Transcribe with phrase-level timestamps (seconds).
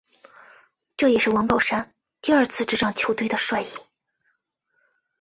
[0.97, 1.93] 这也是王宝山
[2.23, 3.67] 第二次执掌球队的帅印。